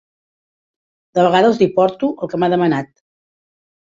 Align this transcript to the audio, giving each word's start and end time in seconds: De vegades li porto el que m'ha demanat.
De 1.19 1.25
vegades 1.27 1.59
li 1.59 1.67
porto 1.77 2.09
el 2.25 2.31
que 2.31 2.39
m'ha 2.39 2.51
demanat. 2.57 2.89